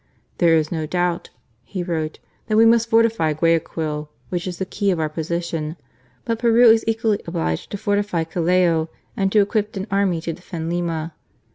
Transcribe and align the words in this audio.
"There 0.39 0.55
is 0.55 0.71
no 0.71 0.87
doubt," 0.87 1.29
he 1.63 1.83
wrote, 1.83 2.17
"that 2.47 2.57
we 2.57 2.65
must 2.65 2.89
fortify 2.89 3.33
Guayaquil, 3.33 4.09
which 4.29 4.47
is 4.47 4.57
the 4.57 4.65
key 4.65 4.89
of 4.89 4.99
our 4.99 5.09
position; 5.09 5.75
but 6.25 6.39
Peru 6.39 6.71
is 6.71 6.83
equally 6.87 7.21
obliged 7.27 7.69
to 7.69 7.77
fortify 7.77 8.23
Callao 8.23 8.89
and 9.15 9.31
to 9.31 9.41
equip 9.41 9.75
an 9.75 9.85
army 9.91 10.19
to 10.21 10.33
defend 10.33 10.71
Lima. 10.71 11.13